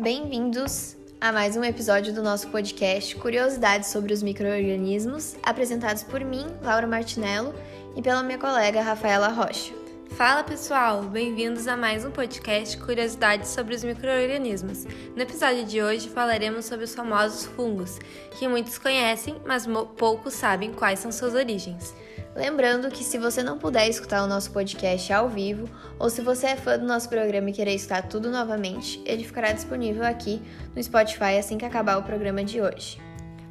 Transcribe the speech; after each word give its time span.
Bem-vindos 0.00 0.96
a 1.20 1.32
mais 1.32 1.56
um 1.56 1.64
episódio 1.64 2.14
do 2.14 2.22
nosso 2.22 2.46
podcast 2.50 3.16
Curiosidades 3.16 3.88
sobre 3.88 4.14
os 4.14 4.22
Microorganismos, 4.22 5.34
apresentados 5.42 6.04
por 6.04 6.20
mim, 6.20 6.46
Laura 6.62 6.86
Martinello, 6.86 7.52
e 7.96 8.00
pela 8.00 8.22
minha 8.22 8.38
colega 8.38 8.80
Rafaela 8.80 9.26
Rocha. 9.26 9.74
Fala 10.10 10.44
pessoal, 10.44 11.02
bem-vindos 11.02 11.66
a 11.66 11.76
mais 11.76 12.04
um 12.04 12.12
podcast 12.12 12.78
Curiosidades 12.78 13.50
sobre 13.50 13.74
os 13.74 13.82
Microorganismos. 13.82 14.84
No 15.16 15.22
episódio 15.22 15.64
de 15.64 15.82
hoje 15.82 16.08
falaremos 16.08 16.66
sobre 16.66 16.84
os 16.84 16.94
famosos 16.94 17.46
fungos, 17.46 17.98
que 18.38 18.46
muitos 18.46 18.78
conhecem, 18.78 19.34
mas 19.44 19.66
poucos 19.96 20.34
sabem 20.34 20.72
quais 20.72 21.00
são 21.00 21.10
suas 21.10 21.34
origens. 21.34 21.92
Lembrando 22.34 22.90
que 22.90 23.02
se 23.02 23.18
você 23.18 23.42
não 23.42 23.58
puder 23.58 23.88
escutar 23.88 24.22
o 24.22 24.26
nosso 24.26 24.50
podcast 24.52 25.12
ao 25.12 25.28
vivo, 25.28 25.68
ou 25.98 26.08
se 26.08 26.20
você 26.20 26.48
é 26.48 26.56
fã 26.56 26.78
do 26.78 26.86
nosso 26.86 27.08
programa 27.08 27.50
e 27.50 27.52
querer 27.52 27.74
escutar 27.74 28.06
tudo 28.08 28.30
novamente, 28.30 29.02
ele 29.04 29.24
ficará 29.24 29.52
disponível 29.52 30.04
aqui 30.04 30.40
no 30.74 30.82
Spotify 30.82 31.38
assim 31.38 31.58
que 31.58 31.64
acabar 31.64 31.98
o 31.98 32.02
programa 32.02 32.44
de 32.44 32.60
hoje. 32.60 33.00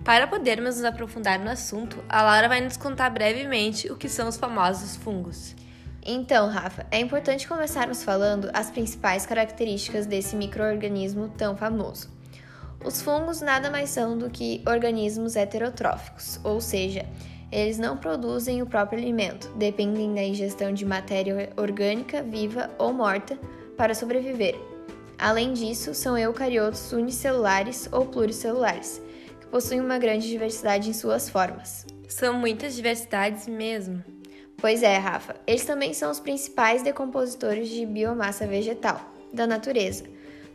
Para 0.05 0.25
podermos 0.25 0.77
nos 0.77 0.85
aprofundar 0.85 1.37
no 1.37 1.49
assunto, 1.49 2.01
a 2.07 2.21
Laura 2.21 2.47
vai 2.47 2.61
nos 2.61 2.77
contar 2.77 3.09
brevemente 3.09 3.91
o 3.91 3.97
que 3.97 4.07
são 4.07 4.29
os 4.29 4.37
famosos 4.37 4.95
fungos. 4.95 5.53
Então, 6.01 6.47
Rafa, 6.47 6.85
é 6.89 6.99
importante 7.01 7.45
começarmos 7.45 8.01
falando 8.01 8.49
as 8.53 8.71
principais 8.71 9.25
características 9.25 10.05
desse 10.05 10.37
microorganismo 10.37 11.27
tão 11.37 11.57
famoso. 11.57 12.09
Os 12.81 13.01
fungos 13.01 13.41
nada 13.41 13.69
mais 13.69 13.89
são 13.89 14.17
do 14.17 14.29
que 14.29 14.63
organismos 14.65 15.35
heterotróficos, 15.35 16.39
ou 16.41 16.61
seja, 16.61 17.05
eles 17.51 17.77
não 17.77 17.95
produzem 17.95 18.61
o 18.61 18.65
próprio 18.65 18.99
alimento, 18.99 19.49
dependem 19.55 20.13
da 20.13 20.23
ingestão 20.23 20.73
de 20.73 20.85
matéria 20.85 21.49
orgânica 21.55 22.21
viva 22.21 22.69
ou 22.77 22.91
morta 22.91 23.39
para 23.77 23.95
sobreviver. 23.95 24.55
Além 25.17 25.53
disso, 25.53 25.93
são 25.93 26.17
eucariotos 26.17 26.91
unicelulares 26.91 27.89
ou 27.91 28.05
pluricelulares, 28.05 29.01
que 29.39 29.47
possuem 29.47 29.81
uma 29.81 29.97
grande 29.97 30.27
diversidade 30.27 30.89
em 30.89 30.93
suas 30.93 31.29
formas. 31.29 31.85
São 32.07 32.33
muitas 32.33 32.75
diversidades 32.75 33.47
mesmo. 33.47 34.03
Pois 34.57 34.83
é, 34.83 34.97
Rafa. 34.97 35.35
Eles 35.45 35.65
também 35.65 35.93
são 35.93 36.11
os 36.11 36.19
principais 36.19 36.83
decompositores 36.83 37.69
de 37.69 37.85
biomassa 37.85 38.45
vegetal 38.45 38.99
da 39.33 39.47
natureza, 39.47 40.03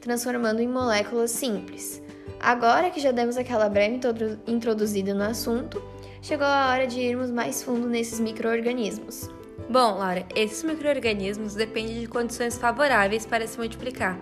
transformando 0.00 0.60
em 0.60 0.68
moléculas 0.68 1.30
simples. 1.30 2.02
Agora 2.40 2.90
que 2.90 3.00
já 3.00 3.12
demos 3.12 3.36
aquela 3.36 3.68
breve 3.68 4.00
introduzida 4.46 5.14
no 5.14 5.22
assunto, 5.22 5.80
chegou 6.22 6.46
a 6.46 6.70
hora 6.70 6.86
de 6.86 7.00
irmos 7.00 7.32
mais 7.32 7.64
fundo 7.64 7.88
nesses 7.88 8.20
micro-organismos. 8.20 9.28
Bom, 9.68 9.98
Laura, 9.98 10.24
esses 10.36 10.62
micro-organismos 10.62 11.54
dependem 11.54 12.00
de 12.00 12.06
condições 12.06 12.56
favoráveis 12.56 13.26
para 13.26 13.46
se 13.46 13.58
multiplicar, 13.58 14.16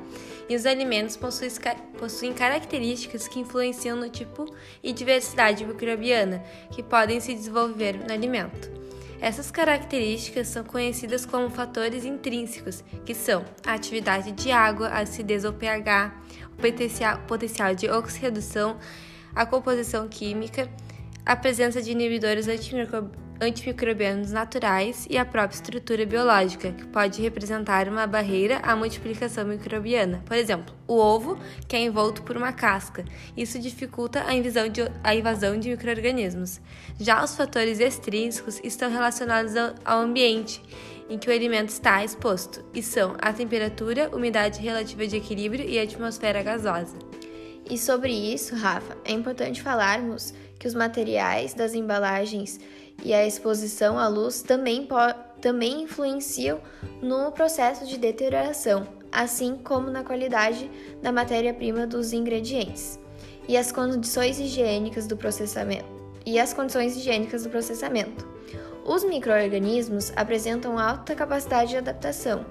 e 0.49 0.57
os 0.57 0.65
alimentos 0.65 1.17
possuem, 1.17 1.51
possuem 1.99 2.33
características 2.33 3.29
que 3.29 3.39
influenciam 3.39 3.99
no 3.99 4.09
tipo 4.09 4.47
e 4.83 4.95
diversidade 4.95 5.65
microbiana 5.65 6.43
que 6.71 6.83
podem 6.83 7.21
se 7.21 7.35
desenvolver 7.35 7.99
no 7.99 8.13
alimento. 8.13 8.71
Essas 9.21 9.51
características 9.51 10.49
são 10.49 10.65
conhecidas 10.65 11.27
como 11.27 11.51
fatores 11.51 12.07
intrínsecos, 12.07 12.83
que 13.05 13.15
são 13.15 13.45
a 13.67 13.75
atividade 13.75 14.33
de 14.33 14.51
água, 14.51 14.89
a 14.89 15.01
acidez 15.01 15.45
ou 15.45 15.53
pH, 15.53 16.15
o 16.53 17.27
potencial, 17.27 17.75
de 17.75 17.91
oxirredução, 17.91 18.79
a 19.35 19.45
composição 19.45 20.09
química, 20.09 20.71
a 21.25 21.37
presença 21.37 21.81
de 21.83 21.93
inibidores 21.93 22.47
antimicrobianos 23.41 24.33
naturais 24.33 25.07
e 25.09 25.17
a 25.17 25.25
própria 25.25 25.57
estrutura 25.57 26.05
biológica, 26.05 26.73
que 26.73 26.87
pode 26.87 27.23
representar 27.23 27.89
uma 27.89 28.07
barreira 28.07 28.59
à 28.59 28.77
multiplicação 28.77 29.45
microbiana. 29.45 30.23
Por 30.27 30.37
exemplo, 30.37 30.75
o 30.87 30.97
ovo, 30.97 31.39
que 31.67 31.77
é 31.77 31.81
envolto 31.81 32.23
por 32.23 32.37
uma 32.37 32.53
casca. 32.53 33.05
Isso 33.37 33.59
dificulta 33.59 34.25
a 34.27 34.35
invasão 34.35 34.69
de, 34.69 34.83
a 35.03 35.15
invasão 35.15 35.59
de 35.59 35.71
microorganismos. 35.71 36.61
Já 36.99 37.25
os 37.25 37.37
fatores 37.37 37.81
extrínsecos 37.81 38.61
estão 38.63 38.91
relacionados 38.91 39.53
ao 39.85 40.01
ambiente 40.01 40.63
em 41.11 41.19
que 41.19 41.29
o 41.29 41.33
alimento 41.33 41.71
está 41.71 42.05
exposto, 42.05 42.65
e 42.73 42.81
são 42.81 43.17
a 43.21 43.33
temperatura, 43.33 44.09
umidade 44.15 44.61
relativa 44.61 45.05
de 45.09 45.17
equilíbrio 45.17 45.69
e 45.69 45.77
a 45.77 45.83
atmosfera 45.83 46.41
gasosa. 46.41 47.10
E 47.69 47.77
sobre 47.77 48.13
isso, 48.13 48.55
Rafa, 48.55 48.97
é 49.05 49.13
importante 49.13 49.63
falarmos 49.63 50.33
que 50.59 50.67
os 50.67 50.75
materiais 50.75 51.55
das 51.55 51.75
embalagens 51.75 52.61
e 53.03 53.15
a 53.15 53.27
exposição 53.27 53.99
à 53.99 54.09
luz 54.09 54.43
também, 54.43 54.87
também 55.41 55.83
influenciam 55.83 56.61
no 57.03 57.33
processo 57.33 57.87
de 57.87 57.97
deterioração, 57.97 58.87
assim 59.11 59.57
como 59.57 59.91
na 59.91 60.05
qualidade 60.05 60.71
da 61.03 61.11
matéria-prima 61.11 61.87
dos 61.87 62.13
ingredientes 62.13 62.99
e 63.49 63.57
as 63.57 63.73
condições 63.73 64.39
higiênicas 64.39 65.07
do 65.07 65.17
processamento. 65.17 65.89
E 66.25 66.39
as 66.39 66.53
condições 66.53 66.97
higiênicas 66.97 67.43
do 67.43 67.51
processamento. 67.51 68.29
Os 68.85 69.03
microorganismos 69.03 70.13
apresentam 70.15 70.79
alta 70.79 71.15
capacidade 71.15 71.71
de 71.71 71.77
adaptação 71.79 72.45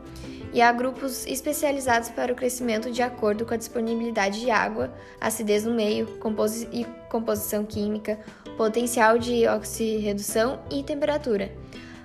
e 0.54 0.62
há 0.62 0.72
grupos 0.72 1.26
especializados 1.26 2.10
para 2.10 2.34
o 2.34 2.36
crescimento 2.36 2.92
de 2.92 3.02
acordo 3.02 3.46
com 3.46 3.54
a 3.54 3.58
disponibilidade 3.58 4.40
de 4.40 4.50
água, 4.50 4.94
acidez 5.20 5.64
no 5.64 5.74
meio 5.74 6.08
composi 6.18 6.68
e 6.72 6.86
composição 7.10 7.66
química, 7.66 8.20
potencial 8.58 9.18
de 9.18 9.48
oxirredução 9.48 10.60
e 10.72 10.84
temperatura. 10.84 11.52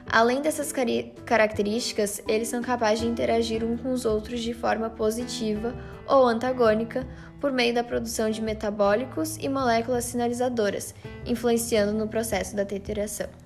Além 0.07 0.43
dessas 0.43 0.71
car 0.71 0.87
características, 1.25 2.23
eles 2.29 2.49
são 2.49 2.63
capazes 2.63 3.01
de 3.01 3.07
interagir 3.07 3.65
uns 3.65 3.81
com 3.81 3.93
os 3.93 4.05
outros 4.05 4.41
de 4.41 4.53
forma 4.53 4.91
positiva 4.91 5.75
ou 6.07 6.27
antagônica 6.27 7.07
por 7.41 7.51
meio 7.51 7.75
da 7.75 7.83
produção 7.83 8.31
de 8.31 8.43
metabólicos 8.43 9.37
e 9.39 9.49
moléculas 9.49 10.05
sinalizadoras, 10.05 10.95
influenciando 11.27 11.93
no 11.93 12.09
processo 12.09 12.55
da 12.55 12.65
teteração. 12.65 13.44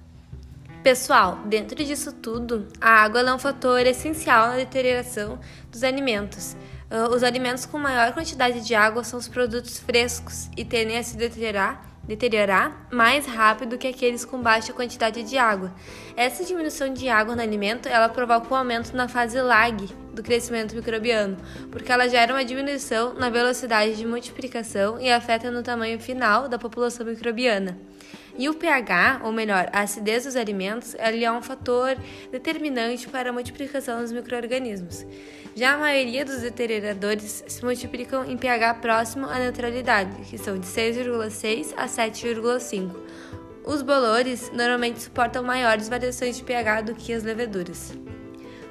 Pessoal, 0.82 1.40
dentro 1.44 1.84
disso 1.84 2.12
tudo, 2.12 2.68
a 2.80 3.02
água 3.02 3.20
é 3.20 3.34
um 3.34 3.38
fator 3.38 3.80
essencial 3.80 4.48
na 4.48 4.56
deterioração 4.56 5.38
dos 5.70 5.82
alimentos. 5.82 6.56
Uh, 6.88 7.12
os 7.14 7.24
alimentos 7.24 7.66
com 7.66 7.78
maior 7.78 8.12
quantidade 8.12 8.64
de 8.64 8.74
água 8.76 9.02
são 9.02 9.18
os 9.18 9.26
produtos 9.26 9.78
frescos 9.78 10.48
e 10.56 10.64
tendem 10.64 10.96
a 10.96 11.02
se 11.02 11.16
deteriorar, 11.16 11.84
deteriorar 12.04 12.86
mais 12.92 13.26
rápido 13.26 13.76
que 13.76 13.88
aqueles 13.88 14.24
com 14.24 14.40
baixa 14.40 14.72
quantidade 14.72 15.24
de 15.24 15.36
água. 15.36 15.74
Essa 16.16 16.44
diminuição 16.44 16.94
de 16.94 17.08
água 17.08 17.34
no 17.34 17.42
alimento 17.42 17.88
ela 17.88 18.08
provoca 18.08 18.54
um 18.54 18.56
aumento 18.56 18.94
na 18.96 19.08
fase 19.08 19.38
lag 19.42 19.84
do 20.14 20.22
crescimento 20.22 20.76
microbiano, 20.76 21.36
porque 21.72 21.90
ela 21.90 22.08
gera 22.08 22.32
uma 22.32 22.44
diminuição 22.44 23.14
na 23.14 23.28
velocidade 23.28 23.96
de 23.96 24.06
multiplicação 24.06 25.00
e 25.00 25.10
afeta 25.10 25.50
no 25.50 25.62
tamanho 25.62 25.98
final 25.98 26.48
da 26.48 26.58
população 26.58 27.04
microbiana. 27.04 27.76
E 28.38 28.48
o 28.48 28.54
pH, 28.54 29.22
ou 29.24 29.32
melhor, 29.32 29.68
a 29.72 29.80
acidez 29.80 30.24
dos 30.24 30.36
alimentos, 30.36 30.94
ele 30.94 31.24
é 31.24 31.32
um 31.32 31.42
fator 31.42 31.96
determinante 32.30 33.08
para 33.08 33.30
a 33.30 33.32
multiplicação 33.32 34.00
dos 34.00 34.12
microorganismos. 34.12 35.04
Já 35.56 35.74
a 35.74 35.76
maioria 35.76 36.24
dos 36.24 36.42
deterioradores 36.42 37.42
se 37.48 37.64
multiplicam 37.64 38.24
em 38.24 38.36
pH 38.36 38.74
próximo 38.74 39.26
à 39.26 39.40
neutralidade, 39.40 40.22
que 40.30 40.38
são 40.38 40.56
de 40.56 40.66
6,6 40.68 41.74
a 41.76 41.86
7,5. 41.86 42.94
Os 43.66 43.82
bolores 43.82 44.52
normalmente 44.52 45.02
suportam 45.02 45.42
maiores 45.42 45.88
variações 45.88 46.36
de 46.36 46.44
pH 46.44 46.82
do 46.82 46.94
que 46.94 47.12
as 47.12 47.24
leveduras. 47.24 47.92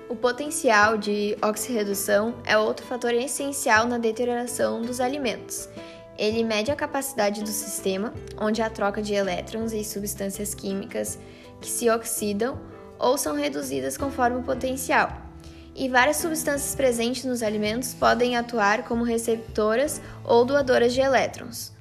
O 0.07 0.15
potencial 0.15 0.97
de 0.97 1.37
oxirredução 1.43 2.35
é 2.45 2.57
outro 2.57 2.85
fator 2.85 3.13
essencial 3.13 3.85
na 3.85 3.97
deterioração 3.97 4.81
dos 4.81 5.01
alimentos. 5.01 5.67
Ele 6.17 6.43
mede 6.43 6.71
a 6.71 6.75
capacidade 6.75 7.43
do 7.43 7.49
sistema, 7.49 8.13
onde 8.39 8.61
há 8.61 8.69
troca 8.69 9.01
de 9.01 9.13
elétrons 9.13 9.71
e 9.71 9.83
substâncias 9.83 10.53
químicas 10.53 11.19
que 11.61 11.69
se 11.69 11.89
oxidam 11.89 12.59
ou 12.99 13.17
são 13.17 13.35
reduzidas 13.35 13.97
conforme 13.97 14.37
o 14.37 14.43
potencial. 14.43 15.27
E 15.75 15.87
várias 15.87 16.17
substâncias 16.17 16.73
presentes 16.73 17.23
nos 17.23 17.43
alimentos 17.43 17.93
podem 17.93 18.35
atuar 18.35 18.83
como 18.83 19.03
receptoras 19.03 20.01
ou 20.23 20.43
doadoras 20.43 20.91
de 20.93 21.01
elétrons. 21.01 21.71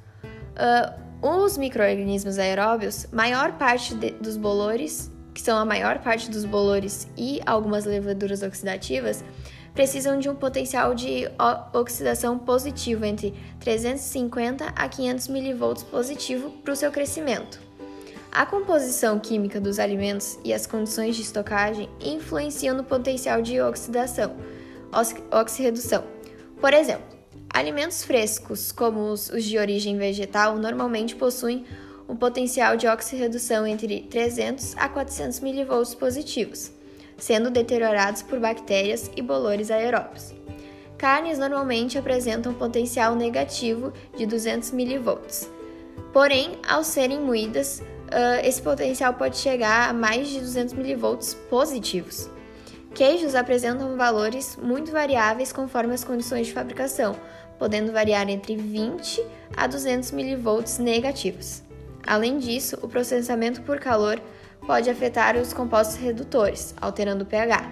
Uh, 0.52 1.06
os 1.22 1.56
microorganismos 1.56 2.38
aeróbios, 2.38 3.06
maior 3.10 3.52
parte 3.52 3.94
de, 3.94 4.10
dos 4.10 4.36
bolores, 4.36 5.10
que 5.32 5.40
são 5.40 5.56
a 5.56 5.64
maior 5.64 6.00
parte 6.00 6.30
dos 6.30 6.44
bolores 6.44 7.08
e 7.16 7.40
algumas 7.46 7.86
levaduras 7.86 8.42
oxidativas, 8.42 9.24
precisam 9.76 10.18
de 10.18 10.28
um 10.30 10.34
potencial 10.34 10.94
de 10.94 11.28
oxidação 11.74 12.38
positivo 12.38 13.04
entre 13.04 13.34
350 13.60 14.72
a 14.74 14.88
500 14.88 15.28
mV 15.28 15.84
positivo 15.90 16.50
para 16.64 16.72
o 16.72 16.76
seu 16.76 16.90
crescimento. 16.90 17.60
A 18.32 18.46
composição 18.46 19.18
química 19.20 19.60
dos 19.60 19.78
alimentos 19.78 20.38
e 20.42 20.52
as 20.52 20.66
condições 20.66 21.14
de 21.14 21.22
estocagem 21.22 21.90
influenciam 22.00 22.74
no 22.74 22.84
potencial 22.84 23.42
de 23.42 23.60
oxidação, 23.60 24.34
oxirredução. 25.30 26.04
Por 26.58 26.72
exemplo, 26.72 27.04
alimentos 27.52 28.02
frescos, 28.02 28.72
como 28.72 29.10
os 29.10 29.30
de 29.44 29.58
origem 29.58 29.98
vegetal, 29.98 30.56
normalmente 30.56 31.14
possuem 31.14 31.66
um 32.08 32.16
potencial 32.16 32.78
de 32.78 32.86
oxirredução 32.88 33.66
entre 33.66 34.02
300 34.02 34.74
a 34.78 34.88
400 34.88 35.40
mV 35.40 35.96
positivos 35.98 36.75
sendo 37.18 37.50
deteriorados 37.50 38.22
por 38.22 38.38
bactérias 38.38 39.10
e 39.16 39.22
bolores 39.22 39.70
aeróbios. 39.70 40.34
carnes 40.96 41.38
normalmente 41.38 41.98
apresentam 41.98 42.54
potencial 42.54 43.14
negativo 43.14 43.92
de 44.16 44.26
200 44.26 44.72
mV. 44.72 45.18
Porém, 46.12 46.58
ao 46.66 46.82
serem 46.82 47.20
moídas, 47.20 47.82
esse 48.42 48.62
potencial 48.62 49.14
pode 49.14 49.36
chegar 49.36 49.90
a 49.90 49.92
mais 49.92 50.28
de 50.28 50.40
200 50.40 50.74
mV 50.74 51.18
positivos. 51.50 52.30
Queijos 52.94 53.34
apresentam 53.34 53.96
valores 53.96 54.56
muito 54.56 54.90
variáveis 54.90 55.52
conforme 55.52 55.92
as 55.92 56.02
condições 56.02 56.46
de 56.46 56.54
fabricação, 56.54 57.14
podendo 57.58 57.92
variar 57.92 58.28
entre 58.30 58.56
20 58.56 59.22
a 59.54 59.66
200 59.66 60.12
mV 60.12 60.64
negativos. 60.80 61.62
Além 62.06 62.38
disso, 62.38 62.78
o 62.80 62.88
processamento 62.88 63.60
por 63.62 63.78
calor 63.78 64.18
pode 64.66 64.90
afetar 64.90 65.36
os 65.36 65.52
compostos 65.52 65.96
redutores, 65.96 66.74
alterando 66.80 67.24
o 67.24 67.26
pH. 67.26 67.70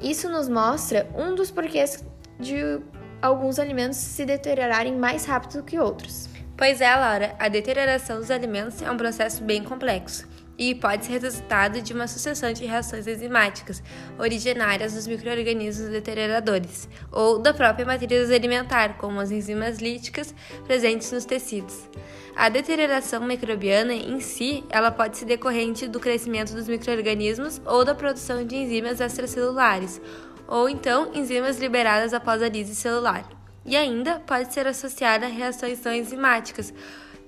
Isso 0.00 0.28
nos 0.28 0.48
mostra 0.48 1.08
um 1.16 1.34
dos 1.34 1.50
porquês 1.50 2.04
de 2.38 2.80
alguns 3.20 3.58
alimentos 3.58 3.98
se 3.98 4.24
deteriorarem 4.24 4.96
mais 4.96 5.24
rápido 5.24 5.64
que 5.64 5.78
outros. 5.78 6.28
Pois 6.56 6.80
é, 6.80 6.94
Laura, 6.94 7.34
a 7.38 7.48
deterioração 7.48 8.18
dos 8.18 8.30
alimentos 8.30 8.80
é 8.80 8.90
um 8.90 8.96
processo 8.96 9.42
bem 9.42 9.62
complexo 9.62 10.26
e 10.58 10.74
pode 10.74 11.06
ser 11.06 11.20
resultado 11.20 11.80
de 11.80 11.92
uma 11.92 12.08
sucessão 12.08 12.52
de 12.52 12.66
reações 12.66 13.06
enzimáticas 13.06 13.80
originárias 14.18 14.92
dos 14.94 15.06
microorganismos 15.06 15.88
deterioradores 15.88 16.88
ou 17.12 17.38
da 17.38 17.54
própria 17.54 17.86
matriz 17.86 18.30
alimentar, 18.30 18.98
como 18.98 19.20
as 19.20 19.30
enzimas 19.30 19.78
líticas 19.78 20.34
presentes 20.66 21.12
nos 21.12 21.24
tecidos. 21.24 21.88
A 22.34 22.48
deterioração 22.48 23.24
microbiana 23.24 23.92
em 23.92 24.20
si, 24.20 24.64
ela 24.70 24.90
pode 24.90 25.18
ser 25.18 25.24
decorrente 25.24 25.86
do 25.86 26.00
crescimento 26.00 26.52
dos 26.54 26.68
microorganismos 26.68 27.60
ou 27.64 27.84
da 27.84 27.94
produção 27.94 28.44
de 28.44 28.56
enzimas 28.56 29.00
extracelulares, 29.00 30.00
ou 30.46 30.68
então 30.68 31.10
enzimas 31.14 31.58
liberadas 31.58 32.14
após 32.14 32.42
a 32.42 32.48
lise 32.48 32.74
celular. 32.74 33.28
E 33.64 33.76
ainda 33.76 34.20
pode 34.20 34.54
ser 34.54 34.66
associada 34.66 35.26
a 35.26 35.28
reações 35.28 35.82
não 35.84 35.92
enzimáticas, 35.92 36.72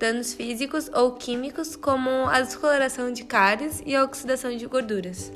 danos 0.01 0.33
físicos 0.33 0.89
ou 0.91 1.11
químicos, 1.11 1.75
como 1.75 2.09
a 2.27 2.41
descoloração 2.41 3.13
de 3.13 3.23
cáries 3.23 3.83
e 3.85 3.95
a 3.95 4.03
oxidação 4.03 4.57
de 4.57 4.65
gorduras. 4.65 5.31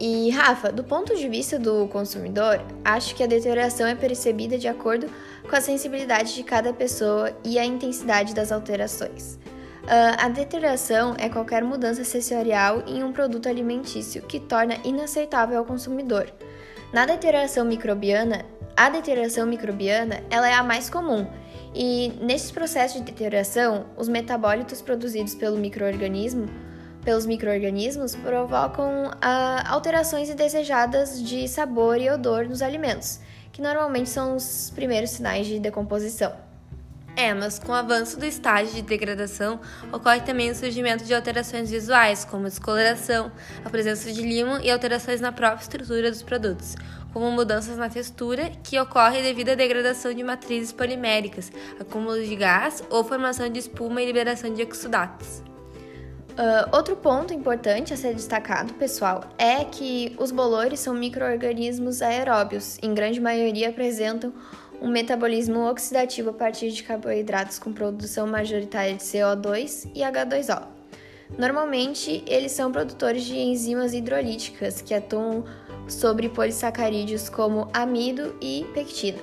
E 0.00 0.30
Rafa, 0.30 0.72
do 0.72 0.82
ponto 0.82 1.14
de 1.14 1.28
vista 1.28 1.58
do 1.58 1.86
consumidor, 1.88 2.58
acho 2.82 3.14
que 3.14 3.22
a 3.22 3.26
deterioração 3.26 3.86
é 3.86 3.94
percebida 3.94 4.56
de 4.56 4.66
acordo 4.66 5.08
com 5.48 5.54
a 5.54 5.60
sensibilidade 5.60 6.34
de 6.34 6.42
cada 6.42 6.72
pessoa 6.72 7.36
e 7.44 7.58
a 7.58 7.64
intensidade 7.64 8.34
das 8.34 8.50
alterações. 8.50 9.38
Uh, 9.84 10.16
a 10.18 10.28
deterioração 10.30 11.14
é 11.18 11.28
qualquer 11.28 11.62
mudança 11.62 12.02
sensorial 12.02 12.82
em 12.86 13.04
um 13.04 13.12
produto 13.12 13.48
alimentício 13.48 14.22
que 14.22 14.40
torna 14.40 14.78
inaceitável 14.84 15.58
ao 15.58 15.64
consumidor. 15.66 16.32
Na 16.92 17.04
deterioração 17.04 17.64
microbiana, 17.64 18.44
a 18.76 18.88
deterioração 18.88 19.46
microbiana 19.46 20.22
ela 20.30 20.48
é 20.48 20.54
a 20.54 20.62
mais 20.62 20.90
comum 20.90 21.26
e 21.78 22.10
nesse 22.22 22.54
processo 22.54 22.98
de 22.98 23.04
deterioração, 23.04 23.84
os 23.98 24.08
metabólitos 24.08 24.80
produzidos 24.80 25.34
pelo 25.34 25.58
microorganismo, 25.58 26.46
pelos 27.04 27.26
microorganismos 27.26 28.16
provocam 28.16 29.10
ah, 29.20 29.62
alterações 29.68 30.30
indesejadas 30.30 31.22
de 31.22 31.46
sabor 31.46 32.00
e 32.00 32.08
odor 32.08 32.48
nos 32.48 32.62
alimentos, 32.62 33.20
que 33.52 33.60
normalmente 33.60 34.08
são 34.08 34.36
os 34.36 34.72
primeiros 34.74 35.10
sinais 35.10 35.46
de 35.46 35.60
decomposição. 35.60 36.32
É, 37.14 37.32
mas 37.34 37.58
com 37.58 37.72
o 37.72 37.74
avanço 37.74 38.18
do 38.18 38.24
estágio 38.24 38.74
de 38.74 38.82
degradação, 38.82 39.60
ocorre 39.92 40.20
também 40.20 40.50
o 40.50 40.54
surgimento 40.54 41.04
de 41.04 41.14
alterações 41.14 41.70
visuais, 41.70 42.24
como 42.24 42.44
descoloração, 42.44 43.30
a 43.64 43.68
presença 43.68 44.10
de 44.12 44.22
limo 44.22 44.58
e 44.62 44.70
alterações 44.70 45.20
na 45.20 45.32
própria 45.32 45.62
estrutura 45.62 46.10
dos 46.10 46.22
produtos, 46.22 46.74
como 47.16 47.30
mudanças 47.30 47.78
na 47.78 47.88
textura, 47.88 48.52
que 48.62 48.78
ocorre 48.78 49.22
devido 49.22 49.48
à 49.48 49.54
degradação 49.54 50.12
de 50.12 50.22
matrizes 50.22 50.70
poliméricas, 50.70 51.50
acúmulo 51.80 52.22
de 52.22 52.36
gás 52.36 52.84
ou 52.90 53.02
formação 53.02 53.48
de 53.48 53.58
espuma 53.58 54.02
e 54.02 54.04
liberação 54.04 54.52
de 54.52 54.60
exudatos. 54.60 55.38
Uh, 56.32 56.76
outro 56.76 56.94
ponto 56.94 57.32
importante 57.32 57.94
a 57.94 57.96
ser 57.96 58.12
destacado, 58.12 58.74
pessoal, 58.74 59.24
é 59.38 59.64
que 59.64 60.14
os 60.18 60.30
bolores 60.30 60.78
são 60.78 60.92
micro-organismos 60.92 62.02
aeróbios, 62.02 62.76
em 62.82 62.92
grande 62.92 63.18
maioria 63.18 63.70
apresentam 63.70 64.30
um 64.78 64.88
metabolismo 64.88 65.70
oxidativo 65.70 66.28
a 66.28 66.34
partir 66.34 66.70
de 66.70 66.82
carboidratos 66.82 67.58
com 67.58 67.72
produção 67.72 68.26
majoritária 68.26 68.94
de 68.94 69.02
CO2 69.02 69.90
e 69.94 70.00
H2O. 70.00 70.66
Normalmente, 71.38 72.22
eles 72.26 72.52
são 72.52 72.70
produtores 72.70 73.24
de 73.24 73.38
enzimas 73.38 73.94
hidrolíticas 73.94 74.82
que 74.82 74.92
atuam 74.92 75.44
sobre 75.88 76.28
polissacarídeos 76.28 77.28
como 77.28 77.68
amido 77.72 78.34
e 78.40 78.66
pectina. 78.74 79.18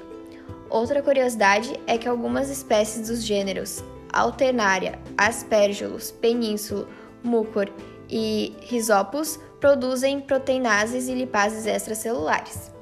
Outra 0.69 1.01
curiosidade 1.01 1.79
é 1.85 1.97
que 1.97 2.07
algumas 2.07 2.49
espécies 2.49 3.07
dos 3.07 3.23
gêneros 3.23 3.83
Alternaria, 4.11 4.99
Aspergillus, 5.17 6.11
Peninsulo, 6.11 6.87
Mucor 7.23 7.69
e 8.09 8.55
Rhizopus 8.61 9.39
produzem 9.59 10.19
proteinases 10.19 11.07
e 11.07 11.15
lipases 11.15 11.65
extracelulares. 11.65 12.72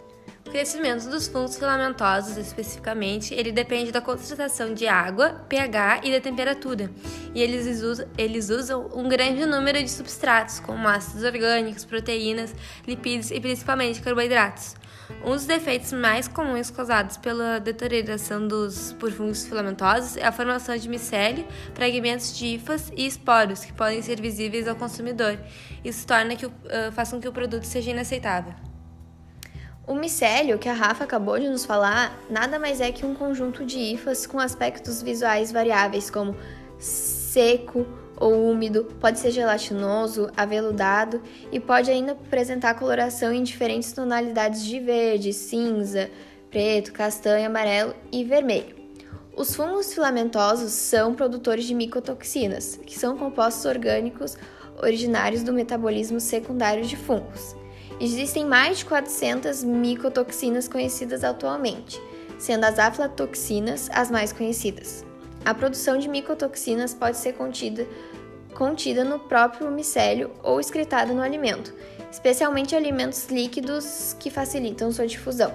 O 0.51 0.53
crescimento 0.53 1.09
dos 1.09 1.30
fungos 1.30 1.56
filamentosos, 1.56 2.36
especificamente, 2.36 3.33
ele 3.33 3.53
depende 3.53 3.89
da 3.89 4.01
concentração 4.01 4.74
de 4.74 4.86
água, 4.86 5.45
pH 5.48 6.01
e 6.03 6.12
da 6.12 6.19
temperatura. 6.19 6.92
E 7.33 7.42
eles 7.42 7.81
usam, 7.81 8.06
eles 8.18 8.50
usam 8.50 8.89
um 8.94 9.07
grande 9.07 9.45
número 9.45 9.81
de 9.81 9.89
substratos, 9.89 10.59
como 10.59 10.89
ácidos 10.89 11.24
orgânicos, 11.24 11.86
proteínas, 11.86 12.53
lipídios 12.86 13.31
e 13.31 13.39
principalmente 13.39 14.01
carboidratos. 14.01 14.75
Um 15.24 15.31
dos 15.31 15.45
defeitos 15.45 15.94
mais 15.94 16.27
comuns 16.27 16.69
causados 16.69 17.15
pela 17.15 17.57
deterioração 17.57 18.45
dos 18.45 18.92
por 19.00 19.09
fungos 19.09 19.45
filamentosos 19.45 20.18
é 20.18 20.25
a 20.25 20.33
formação 20.33 20.75
de 20.75 20.89
micélio, 20.89 21.48
fragmentos 21.74 22.38
de 22.38 22.48
hifas 22.48 22.92
e 22.94 23.07
esporos 23.07 23.63
que 23.63 23.71
podem 23.71 24.01
ser 24.01 24.19
visíveis 24.19 24.68
ao 24.68 24.75
consumidor. 24.75 25.39
Isso 25.81 26.06
torna 26.06 26.36
que, 26.36 26.45
uh, 26.45 26.51
faz 26.92 27.09
com 27.09 27.21
que 27.21 27.27
o 27.30 27.31
produto 27.31 27.63
seja 27.63 27.92
inaceitável. 27.92 28.53
O 29.91 29.95
micélio, 29.95 30.57
que 30.57 30.69
a 30.69 30.73
Rafa 30.73 31.03
acabou 31.03 31.38
de 31.38 31.49
nos 31.49 31.65
falar, 31.65 32.17
nada 32.29 32.57
mais 32.57 32.79
é 32.79 32.93
que 32.93 33.05
um 33.05 33.13
conjunto 33.13 33.65
de 33.65 33.77
hifas 33.77 34.25
com 34.25 34.39
aspectos 34.39 35.01
visuais 35.01 35.51
variáveis, 35.51 36.09
como 36.09 36.33
seco 36.79 37.85
ou 38.15 38.49
úmido, 38.49 38.85
pode 39.01 39.19
ser 39.19 39.31
gelatinoso, 39.31 40.29
aveludado 40.38 41.21
e 41.51 41.59
pode 41.59 41.91
ainda 41.91 42.13
apresentar 42.13 42.75
coloração 42.75 43.33
em 43.33 43.43
diferentes 43.43 43.91
tonalidades 43.91 44.63
de 44.63 44.79
verde, 44.79 45.33
cinza, 45.33 46.10
preto, 46.50 46.93
castanho, 46.93 47.48
amarelo 47.48 47.93
e 48.13 48.24
vermelho. 48.24 48.74
Os 49.36 49.53
fungos 49.53 49.93
filamentosos 49.93 50.71
são 50.71 51.13
produtores 51.13 51.65
de 51.65 51.74
micotoxinas, 51.74 52.79
que 52.86 52.98
são 52.98 53.17
compostos 53.17 53.65
orgânicos 53.65 54.38
originários 54.81 55.43
do 55.43 55.51
metabolismo 55.51 56.21
secundário 56.21 56.86
de 56.86 56.95
fungos. 56.95 57.60
Existem 58.01 58.48
mais 58.48 58.79
de 58.79 58.86
400 58.86 59.63
micotoxinas 59.63 60.67
conhecidas 60.67 61.24
atualmente, 61.24 62.01
sendo 62.39 62.63
as 62.63 62.79
aflatoxinas 62.79 63.91
as 63.93 64.10
mais 64.10 64.34
conhecidas. 64.34 65.05
A 65.46 65.53
produção 65.53 66.00
de 66.00 66.10
micotoxinas 66.10 66.96
pode 66.96 67.17
ser 67.17 67.34
contida, 67.34 67.88
contida 68.55 69.03
no 69.03 69.20
próprio 69.20 69.70
micélio 69.70 70.31
ou 70.41 70.60
excretada 70.60 71.13
no 71.13 71.22
alimento, 71.22 71.75
especialmente 72.12 72.75
alimentos 72.75 73.27
líquidos 73.27 74.15
que 74.20 74.31
facilitam 74.31 74.91
sua 74.91 75.05
difusão. 75.05 75.53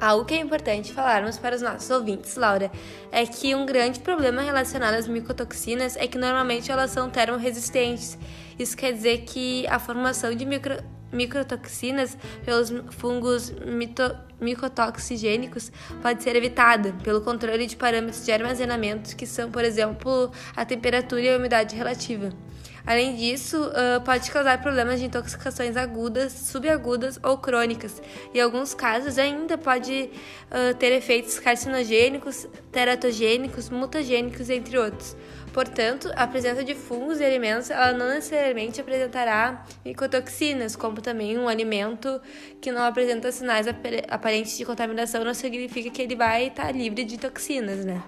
Algo 0.00 0.24
que 0.24 0.34
é 0.34 0.38
importante 0.38 0.92
falarmos 0.92 1.36
para 1.36 1.56
os 1.56 1.62
nossos 1.62 1.90
ouvintes, 1.90 2.36
Laura, 2.36 2.70
é 3.10 3.26
que 3.26 3.56
um 3.56 3.66
grande 3.66 3.98
problema 3.98 4.40
relacionado 4.40 4.94
às 4.94 5.08
micotoxinas 5.08 5.96
é 5.96 6.06
que 6.06 6.16
normalmente 6.16 6.70
elas 6.70 6.92
são 6.92 7.10
termoresistentes. 7.10 8.16
Isso 8.56 8.76
quer 8.76 8.92
dizer 8.92 9.22
que 9.22 9.66
a 9.66 9.80
formação 9.80 10.32
de 10.32 10.46
micro 10.46 10.76
microtoxinas 11.12 12.16
pelos 12.44 12.72
fungos 12.90 13.50
mito, 13.66 14.02
micotoxigênicos 14.40 15.72
pode 16.00 16.22
ser 16.22 16.36
evitada 16.36 16.94
pelo 17.02 17.20
controle 17.20 17.66
de 17.66 17.76
parâmetros 17.76 18.24
de 18.24 18.32
armazenamento 18.32 19.16
que 19.16 19.26
são, 19.26 19.50
por 19.50 19.64
exemplo, 19.64 20.30
a 20.54 20.64
temperatura 20.64 21.20
e 21.20 21.34
a 21.34 21.36
umidade 21.36 21.74
relativa. 21.74 22.30
Além 22.88 23.16
disso, 23.16 23.64
uh, 23.66 24.00
pode 24.02 24.30
causar 24.30 24.62
problemas 24.62 24.98
de 24.98 25.04
intoxicações 25.04 25.76
agudas, 25.76 26.32
subagudas 26.32 27.20
ou 27.22 27.36
crônicas. 27.36 28.00
Em 28.32 28.40
alguns 28.40 28.72
casos, 28.72 29.18
ainda 29.18 29.58
pode 29.58 30.08
uh, 30.46 30.74
ter 30.74 30.92
efeitos 30.92 31.38
carcinogênicos, 31.38 32.48
teratogênicos, 32.72 33.68
mutagênicos, 33.68 34.48
entre 34.48 34.78
outros. 34.78 35.14
Portanto, 35.52 36.10
a 36.16 36.26
presença 36.26 36.64
de 36.64 36.74
fungos 36.74 37.20
e 37.20 37.24
alimentos 37.26 37.68
ela 37.68 37.92
não 37.92 38.08
necessariamente 38.08 38.80
apresentará 38.80 39.66
micotoxinas, 39.84 40.74
como 40.74 41.02
também 41.02 41.36
um 41.36 41.46
alimento 41.46 42.18
que 42.58 42.72
não 42.72 42.82
apresenta 42.82 43.30
sinais 43.30 43.66
aparentes 44.08 44.56
de 44.56 44.64
contaminação 44.64 45.22
não 45.22 45.34
significa 45.34 45.90
que 45.90 46.00
ele 46.00 46.16
vai 46.16 46.46
estar 46.46 46.74
livre 46.74 47.04
de 47.04 47.18
toxinas, 47.18 47.84
né? 47.84 48.02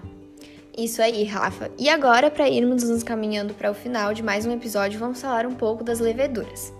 Isso 0.77 1.01
aí, 1.01 1.23
Rafa. 1.23 1.69
E 1.77 1.89
agora, 1.89 2.31
para 2.31 2.49
irmos 2.49 2.83
nos 2.83 3.03
caminhando 3.03 3.53
para 3.53 3.71
o 3.71 3.73
final 3.73 4.13
de 4.13 4.23
mais 4.23 4.45
um 4.45 4.51
episódio, 4.53 4.99
vamos 4.99 5.21
falar 5.21 5.45
um 5.45 5.53
pouco 5.53 5.83
das 5.83 5.99
leveduras. 5.99 6.73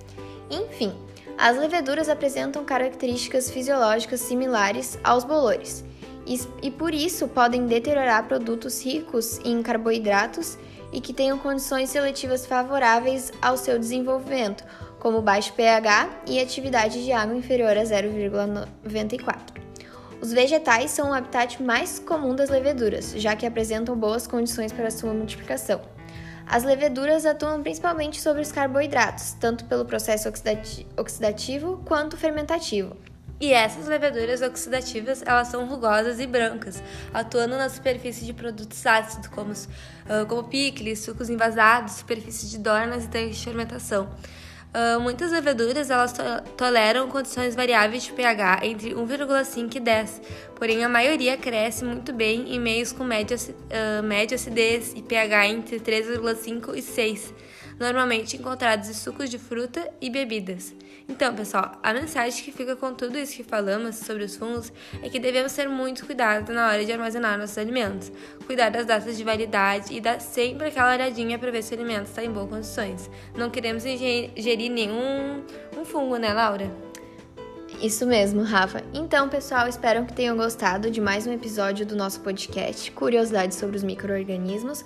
Enfim, 0.49 0.93
As 1.37 1.57
leveduras 1.57 2.07
apresentam 2.07 2.63
características 2.63 3.49
fisiológicas 3.49 4.19
similares 4.19 4.99
aos 5.03 5.23
bolores 5.23 5.83
e, 6.25 6.39
e 6.61 6.69
por 6.69 6.93
isso 6.93 7.27
podem 7.27 7.65
deteriorar 7.65 8.27
produtos 8.27 8.83
ricos 8.85 9.39
em 9.43 9.61
carboidratos 9.63 10.57
e 10.93 11.01
que 11.01 11.13
tenham 11.13 11.39
condições 11.39 11.89
seletivas 11.89 12.45
favoráveis 12.45 13.31
ao 13.41 13.57
seu 13.57 13.79
desenvolvimento, 13.79 14.63
como 14.99 15.21
baixo 15.21 15.53
pH 15.53 16.09
e 16.27 16.39
atividade 16.39 17.03
de 17.03 17.11
água 17.11 17.35
inferior 17.35 17.75
a 17.75 17.83
0,94. 17.83 19.70
Os 20.21 20.31
vegetais 20.31 20.91
são 20.91 21.09
o 21.09 21.13
habitat 21.13 21.63
mais 21.63 21.97
comum 21.97 22.35
das 22.35 22.47
leveduras, 22.47 23.11
já 23.17 23.35
que 23.35 23.43
apresentam 23.43 23.97
boas 23.97 24.27
condições 24.27 24.71
para 24.71 24.91
sua 24.91 25.15
multiplicação. 25.15 25.81
As 26.45 26.63
leveduras 26.63 27.25
atuam 27.25 27.63
principalmente 27.63 28.21
sobre 28.21 28.43
os 28.43 28.51
carboidratos, 28.51 29.33
tanto 29.39 29.65
pelo 29.65 29.83
processo 29.83 30.29
oxidativo 30.95 31.81
quanto 31.85 32.17
fermentativo. 32.17 32.95
E 33.39 33.51
essas 33.51 33.87
leveduras 33.87 34.43
oxidativas, 34.43 35.23
elas 35.25 35.47
são 35.47 35.65
rugosas 35.65 36.19
e 36.19 36.27
brancas, 36.27 36.83
atuando 37.11 37.57
na 37.57 37.67
superfície 37.67 38.23
de 38.23 38.33
produtos 38.33 38.85
ácidos, 38.85 39.27
como, 39.27 39.51
como 40.29 40.43
picles, 40.43 40.99
sucos 40.99 41.31
envasados, 41.31 41.93
superfície 41.93 42.47
de 42.47 42.59
dornas 42.59 43.05
e 43.05 43.07
de 43.07 43.43
fermentação. 43.43 44.07
Uh, 44.73 45.01
muitas 45.01 45.33
leveduras 45.33 45.89
elas 45.89 46.13
to 46.13 46.21
toleram 46.55 47.09
condições 47.09 47.53
variáveis 47.55 48.03
de 48.03 48.13
pH 48.13 48.61
entre 48.63 48.93
1,5 48.93 49.75
e 49.75 49.79
10, 49.81 50.21
porém 50.55 50.81
a 50.85 50.87
maioria 50.87 51.35
cresce 51.35 51.83
muito 51.83 52.13
bem 52.13 52.55
em 52.55 52.57
meios 52.57 52.93
com 52.93 53.03
média, 53.03 53.35
uh, 53.35 54.01
média 54.01 54.35
acidez 54.35 54.93
e 54.95 55.01
pH 55.01 55.47
entre 55.47 55.77
3,5 55.77 56.73
e 56.73 56.81
6 56.81 57.33
normalmente 57.79 58.37
encontrados 58.37 58.89
em 58.89 58.93
sucos 58.93 59.29
de 59.29 59.37
fruta 59.37 59.87
e 59.99 60.09
bebidas. 60.09 60.73
Então, 61.07 61.35
pessoal, 61.35 61.73
a 61.83 61.93
mensagem 61.93 62.43
que 62.43 62.51
fica 62.51 62.75
com 62.75 62.93
tudo 62.93 63.17
isso 63.17 63.35
que 63.35 63.43
falamos 63.43 63.97
sobre 63.97 64.23
os 64.23 64.35
fungos 64.35 64.71
é 65.03 65.09
que 65.09 65.19
devemos 65.19 65.51
ter 65.51 65.67
muito 65.67 66.05
cuidado 66.05 66.53
na 66.53 66.69
hora 66.69 66.85
de 66.85 66.91
armazenar 66.91 67.37
nossos 67.37 67.57
alimentos, 67.57 68.11
cuidar 68.45 68.69
das 68.69 68.85
datas 68.85 69.17
de 69.17 69.23
validade 69.23 69.93
e 69.93 69.99
dar 69.99 70.21
sempre 70.21 70.67
aquela 70.67 70.93
olhadinha 70.93 71.37
para 71.37 71.51
ver 71.51 71.63
se 71.63 71.73
o 71.73 71.77
alimento 71.77 72.07
está 72.07 72.23
em 72.23 72.31
boas 72.31 72.49
condições. 72.49 73.09
Não 73.35 73.49
queremos 73.49 73.85
ingerir 73.85 74.71
nenhum 74.71 75.43
um 75.77 75.83
fungo, 75.83 76.17
né, 76.17 76.33
Laura? 76.33 76.71
Isso 77.81 78.05
mesmo, 78.05 78.43
Rafa. 78.43 78.83
Então, 78.93 79.27
pessoal, 79.27 79.67
espero 79.67 80.05
que 80.05 80.13
tenham 80.13 80.37
gostado 80.37 80.91
de 80.91 81.01
mais 81.01 81.25
um 81.25 81.33
episódio 81.33 81.85
do 81.85 81.95
nosso 81.95 82.19
podcast 82.19 82.91
Curiosidades 82.91 83.57
sobre 83.57 83.75
os 83.75 83.83
Microorganismos. 83.83 84.85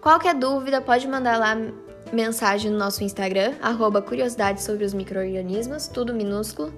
Qualquer 0.00 0.34
dúvida, 0.34 0.82
pode 0.82 1.08
mandar 1.08 1.38
lá 1.38 1.56
mensagem 2.12 2.70
no 2.70 2.78
nosso 2.78 3.02
Instagram, 3.02 3.54
arroba 3.60 4.02
curiosidades 4.02 4.64
sobre 4.64 4.84
os 4.84 4.94
micro-organismos, 4.94 5.88
tudo 5.88 6.14
minúsculo. 6.14 6.72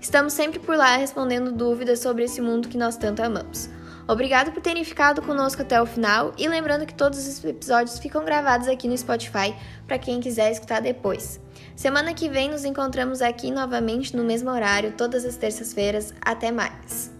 Estamos 0.00 0.32
sempre 0.32 0.58
por 0.58 0.76
lá 0.76 0.96
respondendo 0.96 1.52
dúvidas 1.52 2.00
sobre 2.00 2.24
esse 2.24 2.40
mundo 2.40 2.68
que 2.68 2.78
nós 2.78 2.96
tanto 2.96 3.22
amamos. 3.22 3.68
Obrigado 4.08 4.52
por 4.52 4.62
terem 4.62 4.84
ficado 4.84 5.20
conosco 5.20 5.62
até 5.62 5.82
o 5.82 5.86
final 5.86 6.32
e 6.38 6.48
lembrando 6.48 6.86
que 6.86 6.94
todos 6.94 7.26
os 7.26 7.44
episódios 7.44 7.98
ficam 7.98 8.24
gravados 8.24 8.68
aqui 8.68 8.86
no 8.86 8.96
Spotify 8.96 9.54
para 9.86 9.98
quem 9.98 10.20
quiser 10.20 10.52
escutar 10.52 10.80
depois. 10.80 11.40
Semana 11.74 12.14
que 12.14 12.28
vem 12.28 12.48
nos 12.48 12.64
encontramos 12.64 13.20
aqui 13.20 13.50
novamente 13.50 14.16
no 14.16 14.22
mesmo 14.22 14.50
horário, 14.50 14.92
todas 14.92 15.24
as 15.24 15.36
terças-feiras. 15.36 16.14
Até 16.20 16.52
mais! 16.52 17.15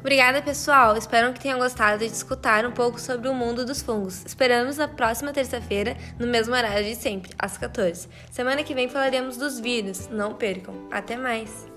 Obrigada, 0.00 0.40
pessoal. 0.40 0.96
Espero 0.96 1.32
que 1.32 1.40
tenham 1.40 1.58
gostado 1.58 1.98
de 1.98 2.06
escutar 2.06 2.64
um 2.64 2.72
pouco 2.72 3.00
sobre 3.00 3.28
o 3.28 3.34
mundo 3.34 3.64
dos 3.64 3.82
fungos. 3.82 4.24
Esperamos 4.24 4.76
na 4.76 4.88
próxima 4.88 5.32
terça-feira, 5.32 5.96
no 6.18 6.26
mesmo 6.26 6.54
horário 6.54 6.84
de 6.84 6.94
sempre, 6.94 7.32
às 7.38 7.58
14. 7.58 8.08
Semana 8.30 8.62
que 8.62 8.74
vem 8.74 8.88
falaremos 8.88 9.36
dos 9.36 9.58
vírus. 9.58 10.08
Não 10.08 10.34
percam. 10.34 10.88
Até 10.90 11.16
mais! 11.16 11.75